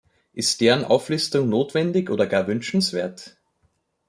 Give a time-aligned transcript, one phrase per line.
[0.33, 3.37] Ist deren Auflistung notwendig oder gar wünschenswert?